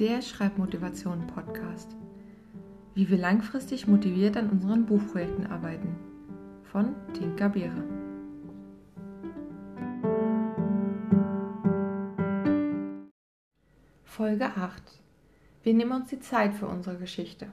[0.00, 1.94] der Schreibmotivation Podcast.
[2.94, 5.94] Wie wir langfristig motiviert an unseren Buchprojekten arbeiten.
[6.62, 7.84] Von Tinka Beere.
[14.04, 14.82] Folge 8.
[15.64, 17.48] Wir nehmen uns die Zeit für unsere Geschichte.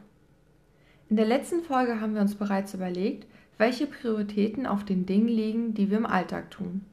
[1.10, 3.28] In der letzten Folge haben wir uns bereits überlegt,
[3.58, 6.86] welche Prioritäten auf den Dingen liegen, die wir im Alltag tun.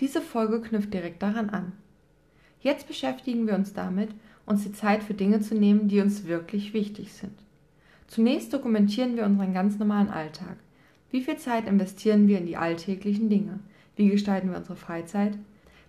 [0.00, 1.74] Diese Folge knüpft direkt daran an.
[2.60, 4.10] Jetzt beschäftigen wir uns damit,
[4.46, 7.32] uns die Zeit für Dinge zu nehmen, die uns wirklich wichtig sind.
[8.06, 10.56] Zunächst dokumentieren wir unseren ganz normalen Alltag.
[11.10, 13.58] Wie viel Zeit investieren wir in die alltäglichen Dinge?
[13.96, 15.36] Wie gestalten wir unsere Freizeit?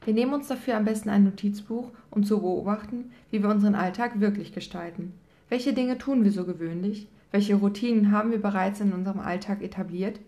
[0.03, 4.19] Wir nehmen uns dafür am besten ein Notizbuch, um zu beobachten, wie wir unseren Alltag
[4.19, 5.13] wirklich gestalten.
[5.49, 7.07] Welche Dinge tun wir so gewöhnlich?
[7.31, 10.19] Welche Routinen haben wir bereits in unserem Alltag etabliert?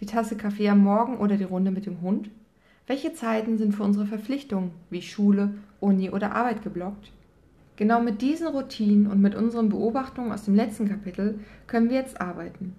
[0.00, 2.30] Die Tasse Kaffee am Morgen oder die Runde mit dem Hund?
[2.86, 7.10] Welche Zeiten sind für unsere Verpflichtungen wie Schule, Uni oder Arbeit geblockt?
[7.76, 12.20] Genau mit diesen Routinen und mit unseren Beobachtungen aus dem letzten Kapitel können wir jetzt
[12.20, 12.74] arbeiten.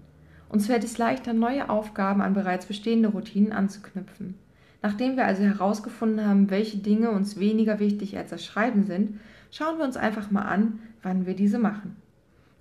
[0.47, 4.35] Uns fällt es leichter, neue Aufgaben an bereits bestehende Routinen anzuknüpfen.
[4.81, 9.19] Nachdem wir also herausgefunden haben, welche Dinge uns weniger wichtig als das Schreiben sind,
[9.51, 11.97] schauen wir uns einfach mal an, wann wir diese machen.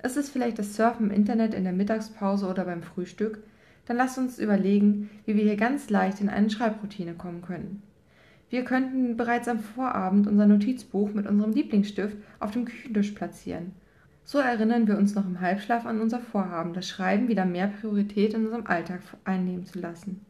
[0.03, 3.39] Ist es vielleicht das Surfen im Internet in der Mittagspause oder beim Frühstück?
[3.87, 7.83] Dann lasst uns überlegen, wie wir hier ganz leicht in eine Schreibroutine kommen können.
[8.55, 13.73] Wir könnten bereits am Vorabend unser Notizbuch mit unserem Lieblingsstift auf dem Küchentisch platzieren.
[14.23, 18.33] So erinnern wir uns noch im Halbschlaf an unser Vorhaben, das Schreiben wieder mehr Priorität
[18.33, 20.25] in unserem Alltag einnehmen zu lassen.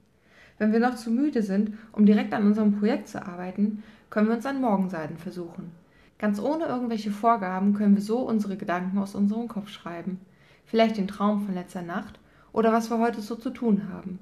[0.57, 4.37] Wenn wir noch zu müde sind, um direkt an unserem Projekt zu arbeiten, können wir
[4.37, 5.73] uns an Morgenseiten versuchen.
[6.17, 10.19] Ganz ohne irgendwelche Vorgaben können wir so unsere Gedanken aus unserem Kopf schreiben.
[10.65, 12.19] Vielleicht den Traum von letzter Nacht
[12.55, 14.19] oder was wir heute so zu tun haben.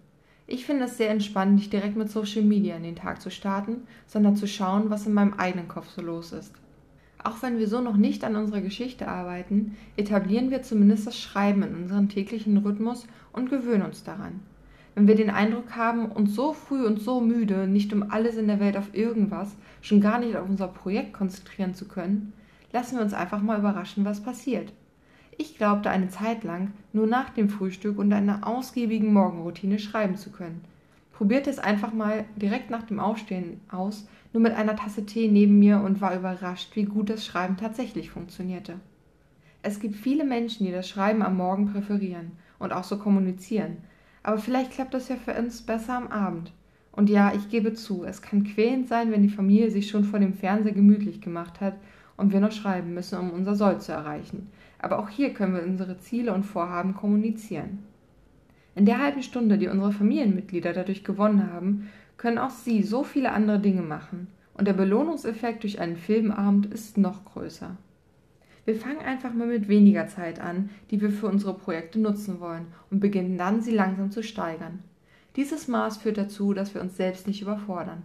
[0.52, 3.84] Ich finde es sehr entspannend, nicht direkt mit Social Media in den Tag zu starten,
[4.06, 6.52] sondern zu schauen, was in meinem eigenen Kopf so los ist.
[7.24, 11.62] Auch wenn wir so noch nicht an unserer Geschichte arbeiten, etablieren wir zumindest das Schreiben
[11.62, 14.40] in unserem täglichen Rhythmus und gewöhnen uns daran.
[14.94, 18.46] Wenn wir den Eindruck haben, uns so früh und so müde, nicht um alles in
[18.46, 22.34] der Welt auf irgendwas, schon gar nicht auf unser Projekt konzentrieren zu können,
[22.72, 24.70] lassen wir uns einfach mal überraschen, was passiert.
[25.42, 30.30] Ich glaubte eine Zeit lang, nur nach dem Frühstück und einer ausgiebigen Morgenroutine schreiben zu
[30.30, 30.60] können.
[31.12, 35.58] Probierte es einfach mal direkt nach dem Aufstehen aus, nur mit einer Tasse Tee neben
[35.58, 38.78] mir und war überrascht, wie gut das Schreiben tatsächlich funktionierte.
[39.62, 43.78] Es gibt viele Menschen, die das Schreiben am Morgen präferieren und auch so kommunizieren,
[44.22, 46.52] aber vielleicht klappt das ja für uns besser am Abend.
[46.92, 50.20] Und ja, ich gebe zu, es kann quälend sein, wenn die Familie sich schon vor
[50.20, 51.74] dem Fernseher gemütlich gemacht hat
[52.16, 54.48] und wir noch schreiben müssen, um unser Soll zu erreichen.
[54.82, 57.78] Aber auch hier können wir unsere Ziele und Vorhaben kommunizieren.
[58.74, 63.32] In der halben Stunde, die unsere Familienmitglieder dadurch gewonnen haben, können auch sie so viele
[63.32, 64.26] andere Dinge machen.
[64.54, 67.76] Und der Belohnungseffekt durch einen Filmabend ist noch größer.
[68.64, 72.66] Wir fangen einfach mal mit weniger Zeit an, die wir für unsere Projekte nutzen wollen,
[72.90, 74.80] und beginnen dann, sie langsam zu steigern.
[75.36, 78.02] Dieses Maß führt dazu, dass wir uns selbst nicht überfordern.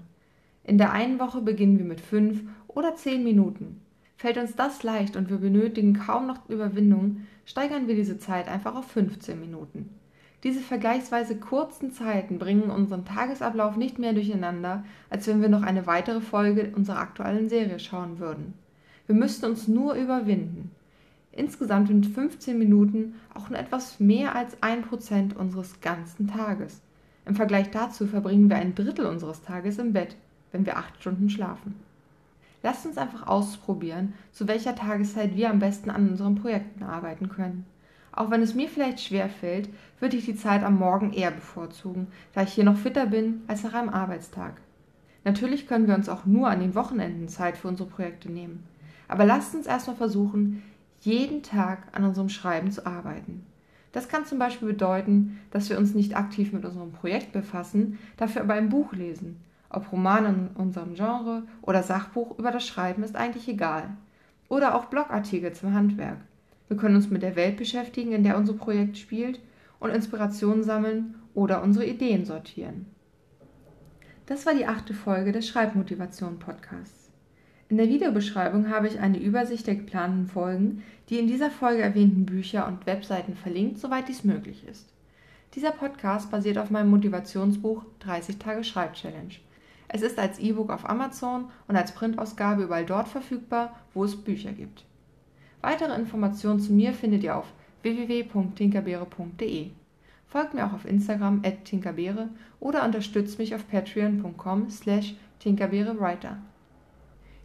[0.64, 3.82] In der einen Woche beginnen wir mit fünf oder zehn Minuten.
[4.18, 8.76] Fällt uns das leicht und wir benötigen kaum noch Überwindung, steigern wir diese Zeit einfach
[8.76, 9.92] auf 15 Minuten.
[10.44, 15.86] Diese vergleichsweise kurzen Zeiten bringen unseren Tagesablauf nicht mehr durcheinander, als wenn wir noch eine
[15.86, 18.54] weitere Folge unserer aktuellen Serie schauen würden.
[19.06, 20.72] Wir müssten uns nur überwinden.
[21.32, 26.82] Insgesamt sind 15 Minuten auch nur etwas mehr als ein Prozent unseres ganzen Tages.
[27.26, 30.16] Im Vergleich dazu verbringen wir ein Drittel unseres Tages im Bett,
[30.52, 31.76] wenn wir acht Stunden schlafen.
[32.64, 37.66] Lasst uns einfach ausprobieren, zu welcher Tageszeit wir am besten an unseren Projekten arbeiten können.
[38.12, 39.70] Auch wenn es mir vielleicht schwer fällt,
[40.00, 43.64] würde ich die Zeit am Morgen eher bevorzugen, da ich hier noch fitter bin als
[43.64, 44.60] nach einem Arbeitstag.
[45.24, 48.64] Natürlich können wir uns auch nur an den Wochenenden Zeit für unsere Projekte nehmen.
[49.08, 50.64] Aber lasst uns erstmal versuchen,
[51.02, 53.46] jeden Tag an unserem Schreiben zu arbeiten.
[53.92, 58.42] Das kann zum Beispiel bedeuten, dass wir uns nicht aktiv mit unserem Projekt befassen, dafür
[58.42, 63.16] aber ein Buch lesen ob Roman in unserem Genre oder Sachbuch über das Schreiben ist
[63.16, 63.96] eigentlich egal.
[64.50, 66.20] Oder auch Blogartikel zum Handwerk.
[66.68, 69.40] Wir können uns mit der Welt beschäftigen, in der unser Projekt spielt,
[69.80, 72.88] und Inspiration sammeln oder unsere Ideen sortieren.
[74.26, 77.12] Das war die achte Folge des Schreibmotivation Podcasts.
[77.70, 82.26] In der Videobeschreibung habe ich eine Übersicht der geplanten Folgen, die in dieser Folge erwähnten
[82.26, 84.88] Bücher und Webseiten verlinkt, soweit dies möglich ist.
[85.54, 89.36] Dieser Podcast basiert auf meinem Motivationsbuch 30 Tage Schreibchallenge.
[89.90, 94.52] Es ist als E-Book auf Amazon und als Printausgabe überall dort verfügbar, wo es Bücher
[94.52, 94.86] gibt.
[95.62, 97.46] Weitere Informationen zu mir findet ihr auf
[97.82, 99.72] www.tinkerbeere.de.
[100.28, 102.30] Folgt mir auch auf Instagram at tinkerbeere
[102.60, 106.38] oder unterstützt mich auf patreon.com slash tinkerbeerewriter.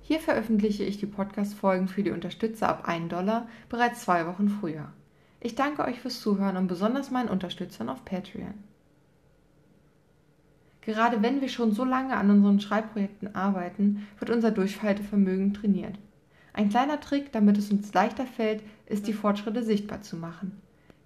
[0.00, 4.92] Hier veröffentliche ich die Podcast-Folgen für die Unterstützer ab 1 Dollar bereits zwei Wochen früher.
[5.38, 8.54] Ich danke euch fürs Zuhören und besonders meinen Unterstützern auf Patreon.
[10.82, 15.98] Gerade wenn wir schon so lange an unseren Schreibprojekten arbeiten, wird unser Durchhaltevermögen trainiert.
[16.52, 20.60] Ein kleiner Trick, damit es uns leichter fällt, ist, die Fortschritte sichtbar zu machen.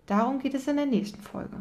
[0.07, 1.59] Darum geht es in der nächsten Folge.